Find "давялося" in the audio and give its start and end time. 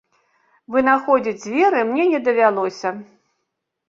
2.29-2.89